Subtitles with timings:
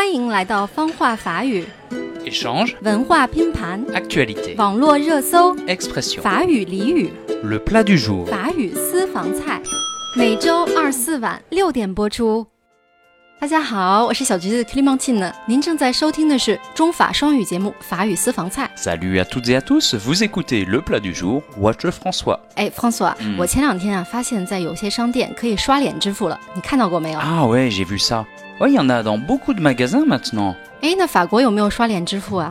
[0.00, 1.62] 欢迎来到方话法语
[2.24, 6.22] Échange, 文化拼盘、actualité, 网络热搜、expression.
[6.22, 7.12] 法语俚语、
[7.44, 8.24] Le plat du jour.
[8.24, 9.60] 法语私房菜，
[10.16, 12.46] 每周二四晚六点播出。
[13.38, 18.70] 大家好，我是小橘子 Clementine，您正在收听的是中法双语节目《法语私房菜》。
[18.82, 22.40] Salut à toutes et à tous, vous écoutez le plat du jour, Watch François.
[22.54, 28.24] 哎，François，、嗯我前两天啊发现，在有些商店可以刷脸支付了，你看到过没有？Ah ouais, j'ai vu ça.
[28.60, 30.54] Oui, il y en a dans beaucoup de magasins maintenant.
[30.82, 30.96] Eh, Et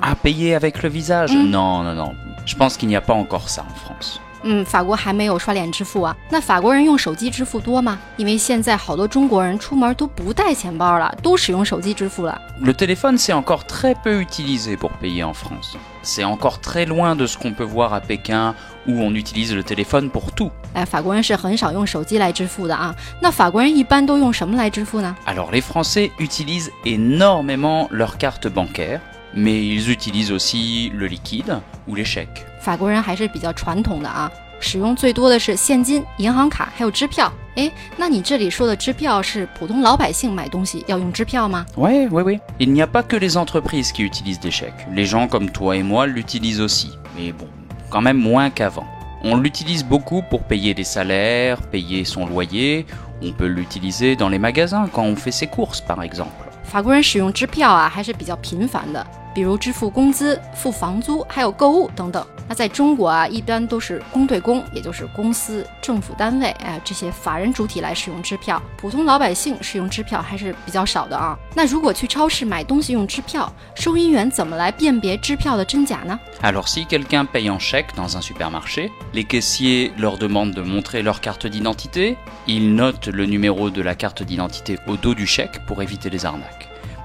[0.02, 1.32] À payer avec le visage?
[1.32, 1.50] Mmh.
[1.50, 2.16] Non, non, non.
[2.46, 4.20] Je pense qu'il n'y a pas encore ça en France.
[4.44, 6.16] 嗯，法国还没有刷脸支付啊。
[6.30, 8.00] 那法国人用手机支付多吗？
[8.18, 12.40] 因为现在好多中国人出门都不带钱包了，都使用手机支付了。
[12.62, 15.76] Le téléphone, c'est encore très peu utilisé pour payer en France.
[16.04, 18.56] C'est encore très loin de ce qu'on peut voir à Pékin,
[18.88, 20.52] où on utilise le téléphone pour tout.
[20.74, 22.96] 哎，法国人是很少用手机来支付的啊。
[23.22, 29.02] 那法国人一般都用什么来支付呢？Alors les Français utilisent énormément leurs cartes bancaires,
[29.34, 32.46] mais ils utilisent aussi le liquide ou les chèques.
[32.60, 37.32] 法国人还是比较传统的啊，使用最多的是现金、银行卡还有支票。
[37.56, 42.40] 哎，那你这里说的支票是普通老百姓买东西要用支票吗？Ouais, ouais, ouais.
[42.58, 44.88] Il n'y a pas que les entreprises qui utilisent des chèques.
[44.94, 46.92] Les gens comme toi et moi l'utilisent aussi.
[47.16, 47.48] Mais bon,
[47.90, 48.86] quand même moins qu'avant.
[49.24, 52.86] On l'utilise beaucoup pour payer des salaires, payer son loyer.
[53.22, 56.46] On peut l'utiliser dans les magasins quand on fait ses courses, par exemple.
[56.64, 62.26] 法国人使用支票啊还是比较频繁的，比如支付工资、付房租，还有购物等等。
[62.48, 71.38] 那在中国啊，一般都是公对公，也就是公司、政府单位，哎，这些法人主体来使用支票，普通老百姓使用支票还是比较少的啊。
[71.54, 76.20] 那如果去超市买东西用支票，收银员怎么来辨别支票的真假呢？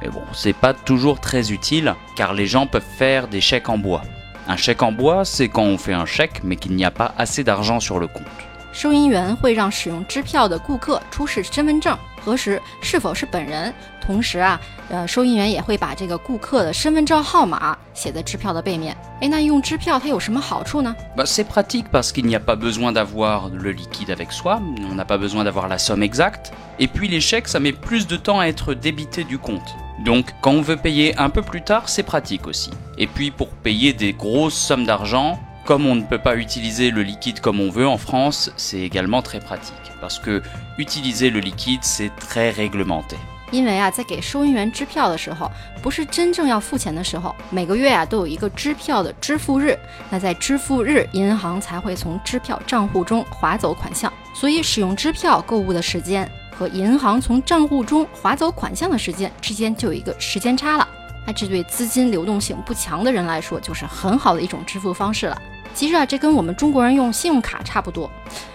[0.03, 3.78] Mais bon, c'est pas toujours très utile car les gens peuvent faire des chèques en
[3.78, 4.02] bois.
[4.47, 7.14] Un chèque en bois, c'est quand on fait un chèque mais qu'il n'y a pas
[7.17, 8.26] assez d'argent sur le compte.
[8.71, 13.73] 收银员会让使用支票的顾客出示身份证，核实是否是本人。
[13.99, 18.95] 同时啊，呃，收银员也会把这个顾客的身份证号码写在支票的背面。
[19.21, 20.95] 哎，那用支票它有什么好处呢？
[21.17, 24.93] Bah, c'est pratique parce qu'il n'y a pas besoin d'avoir le liquide avec soi, on
[24.93, 26.52] n'a pas besoin d'avoir la somme exacte.
[26.80, 29.76] Et puis les chèques, ça met plus de temps à être débité du compte.
[30.04, 32.70] Donc quand on veut payer un peu plus tard, c'est pratique aussi.
[32.98, 37.04] Et puis pour payer des grosses sommes d'argent, comme on ne peut pas utiliser le
[37.04, 39.76] liquide comme on veut en France, c'est également très pratique.
[40.02, 40.42] Parce que
[40.77, 43.17] utiliser le liquide, c'est très réglementé.
[43.52, 45.52] 因为啊，在给收银员支票的时候，
[45.82, 49.77] 不是真正要付钱的时候，每个月啊都有一个支票的支付日。
[50.10, 54.11] 那在支付日，银行才会从支票账户中划走款项。
[54.36, 60.89] 所以，使用支票购物的时间 和银行从账户中划走款项的时间之间就有一个时间差了。
[61.27, 65.41] 那这对资金流动性不强的人来说，就是很好的一种支付方式了。
[65.75, 68.09] 其实啊，这跟我们中国人用信用卡差不多。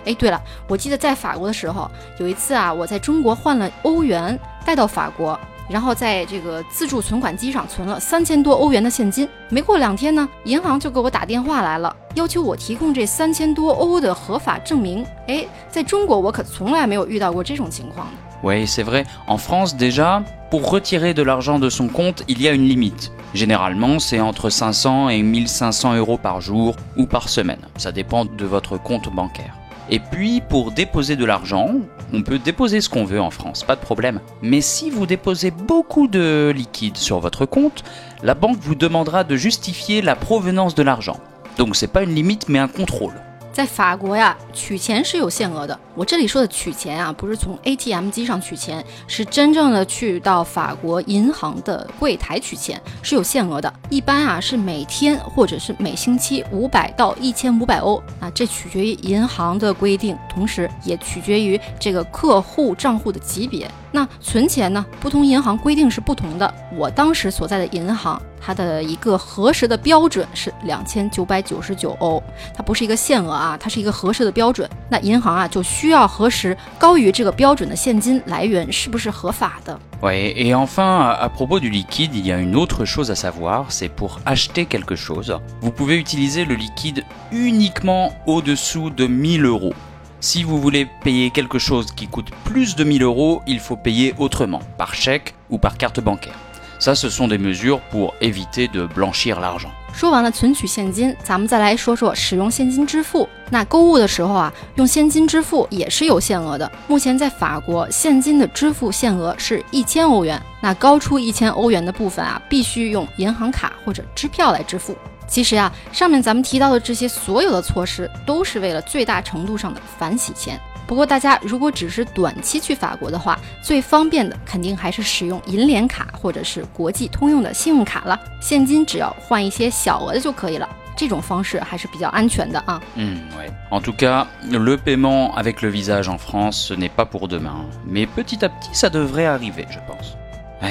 [0.06, 1.90] 哎，对了，我记得在法国的时候，
[2.20, 5.38] 有一次啊，我在中国换了欧元带到法国，
[5.68, 9.28] 然后在这个自助存款机上存了三千多欧元的现金。
[9.50, 15.05] 没过两天呢，银行就给我打电话来了，要求我提供这三千多欧的合法证明。
[15.27, 18.13] 哎，在中国我可从来没有遇到过这种情况的。
[18.43, 19.07] Oui, c'est vrai.
[19.27, 23.11] En France, déjà, pour retirer de l'argent de son compte, il y a une limite.
[23.33, 27.61] Généralement, c'est entre 500 et 1500 euros par jour ou par semaine.
[27.79, 29.55] Ça dépend de votre compte bancaire.
[29.91, 31.71] Et puis, pour déposer de l'argent,
[32.13, 34.21] on peut déposer ce qu'on veut en France, pas de problème.
[34.41, 37.83] Mais si vous déposez beaucoup de liquide sur votre compte,
[38.23, 41.17] la banque vous demandera de justifier la provenance de l'argent.
[41.60, 43.12] Donc, c'est pas une limite, mais un contrôle.
[43.52, 45.78] 在法国呀，取钱是有限额的。
[45.94, 53.74] 我这里说的取钱啊，不是从 ATM 机上取钱，是真正的去到法国银行的柜台取钱，是有限额的。
[53.90, 63.70] 一般啊是每天或者是每星期五百到一千五百欧啊，这取决于银行的规定，同时也取决于这个客户账户的级别。
[63.92, 66.54] 那存钱呢，不同银行规定是不同的。
[66.78, 72.23] 我当时所在的银行，它的一个核实的标准是两千九百九十九欧，
[72.55, 74.69] 它不是一个限额啊，它是一个核实的标准。
[74.91, 79.79] 那银行啊就需要核实高于这个标准的现金来源是不是合法的。
[80.03, 83.15] Ouais, et enfin, à, à propos du liquide, il y a une autre chose à
[83.15, 89.47] savoir, c'est pour acheter quelque chose, vous pouvez utiliser le liquide uniquement au-dessous de 1000
[89.47, 89.73] euros.
[90.21, 94.15] Si vous voulez payer quelque chose qui coûte plus de 1000 euros, il faut payer
[94.19, 96.35] autrement, par chèque ou par carte bancaire.
[96.80, 99.70] Ça, ce sont des mesures pour éviter de blanchir l'argent.
[99.92, 103.28] 说完了存取现金，咱们再来说说使用现金支付。
[103.50, 106.72] 那购物的时候啊，用现金支付也是有限额的。
[106.88, 110.42] 目前在法国，现金的支付限额是一千欧元。
[110.62, 114.96] 那高出一千欧元的部分啊，必须用银行卡或者支票来支付。
[115.28, 120.60] 其实啊，上面咱们提到的这些所有的措施，都是为了最大程度上的反洗钱。
[120.90, 128.20] 不过大家如果只是短期去法国的话，最方便的肯定还是使用银联卡或者是国际通用的信用卡了。
[128.42, 132.82] 现金只要换一些小额的就可以了，这种方式还是比较安全的啊。
[132.96, 133.52] 嗯，oui.
[133.70, 137.68] En tout cas, le paiement avec le visage en France, ce n'est pas pour demain.
[137.86, 140.16] Mais petit à petit, ça devrait arriver, je pense.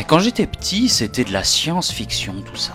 [0.08, 2.72] Quand j'étais petit, c'était de la science-fiction tout ça.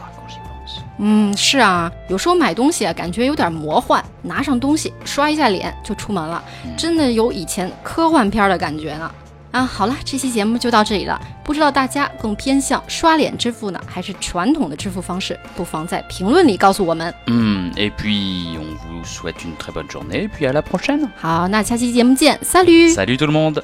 [1.00, 6.44] 嗯，是啊，有时候买东西啊，感觉有点魔幻，拿上东西刷一下脸就出门了，
[6.78, 9.12] 真的有以前科幻片的感觉呢。
[9.52, 15.40] 啊，好了，这期节目就到这里了，不知道大家更偏向刷脸支付呢，还是传统的支付方式？
[15.56, 17.14] 不妨在评论里告诉我们。
[17.28, 21.08] 嗯，et puis on vous souhaite une très bonne journée, puis à la prochaine。
[21.18, 22.96] 好，那下期节目见，Salut。
[22.96, 23.62] Salut tout le monde。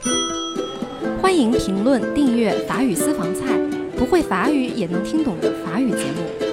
[1.22, 3.46] 欢迎评论、订阅法语私房菜，
[3.98, 6.49] 不会法语也能听懂的法语节目。